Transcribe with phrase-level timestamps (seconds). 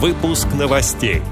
[0.00, 1.22] Выпуск новостей.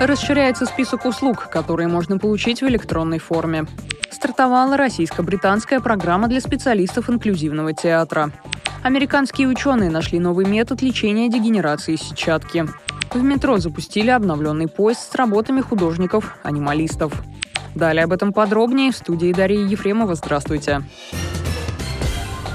[0.00, 3.66] Расширяется список услуг, которые можно получить в электронной форме.
[4.10, 8.32] Стартовала российско-британская программа для специалистов инклюзивного театра.
[8.82, 12.66] Американские ученые нашли новый метод лечения дегенерации сетчатки.
[13.12, 17.12] В метро запустили обновленный поезд с работами художников-анималистов.
[17.76, 20.16] Далее об этом подробнее в студии Дарьи Ефремова.
[20.16, 20.80] Здравствуйте.
[20.80, 21.23] Здравствуйте.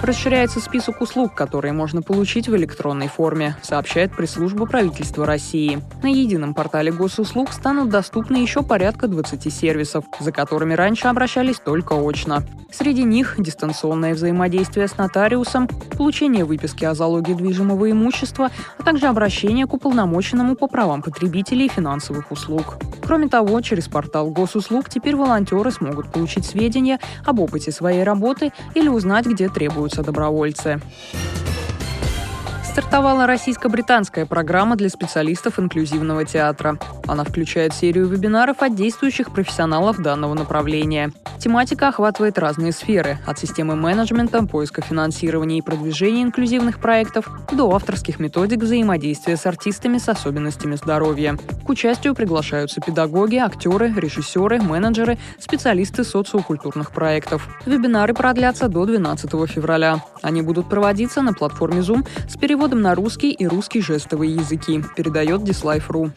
[0.02, 5.82] Расширяется список услуг, которые можно получить в электронной форме, сообщает пресс-служба правительства России.
[6.01, 11.93] На едином портале госуслуг станут доступны еще порядка 20 сервисов, за которыми раньше обращались только
[11.93, 12.43] очно.
[12.71, 19.68] Среди них дистанционное взаимодействие с нотариусом, получение выписки о залоге движимого имущества, а также обращение
[19.68, 22.77] к уполномоченному по правам потребителей финансовых услуг.
[23.09, 28.87] Кроме того, через портал госуслуг теперь волонтеры смогут получить сведения об опыте своей работы или
[28.87, 30.79] узнать, где требуются добровольцы
[32.80, 36.80] стартовала российско-британская программа для специалистов инклюзивного театра.
[37.08, 41.11] Она включает серию вебинаров от действующих профессионалов данного направления.
[41.39, 48.17] Тематика охватывает разные сферы– от системы менеджмента, поиска финансирования и продвижения инклюзивных проектов до авторских
[48.17, 51.38] методик взаимодействия с артистами с особенностями здоровья.
[51.66, 57.50] К участию приглашаются педагоги, актеры, режиссеры, менеджеры, специалисты социокультурных проектов.
[57.66, 60.02] Вебинары продлятся до 12 февраля.
[60.22, 64.84] Они будут проводиться на платформе Zoom с переводом переводом на русский и русский жестовые языки,
[64.95, 66.12] передает Dislife.ru.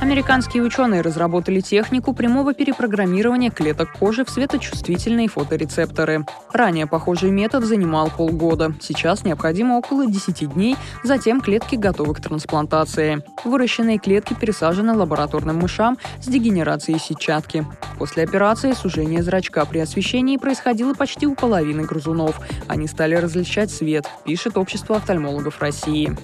[0.00, 6.24] Американские ученые разработали технику прямого перепрограммирования клеток кожи в светочувствительные фоторецепторы.
[6.54, 8.72] Ранее похожий метод занимал полгода.
[8.80, 13.22] Сейчас необходимо около 10 дней, затем клетки готовы к трансплантации.
[13.44, 17.66] Выращенные клетки пересажены лабораторным мышам с дегенерацией сетчатки.
[17.98, 22.40] После операции сужение зрачка при освещении происходило почти у половины грызунов.
[22.68, 26.16] Они стали различать свет, пишет Общество офтальмологов России.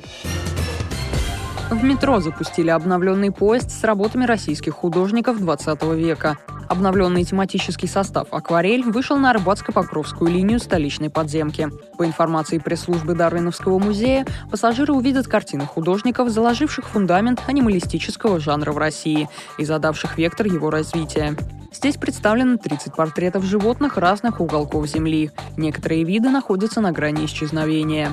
[1.71, 6.39] В метро запустили обновленный поезд с работами российских художников 20 века.
[6.69, 11.69] Обновленный тематический состав «Акварель» вышел на Арбатско-Покровскую линию столичной подземки.
[11.99, 19.29] По информации пресс-службы Дарвиновского музея, пассажиры увидят картины художников, заложивших фундамент анималистического жанра в России
[19.59, 21.37] и задавших вектор его развития.
[21.73, 25.33] Здесь представлено 30 портретов животных разных уголков Земли.
[25.57, 28.13] Некоторые виды находятся на грани исчезновения.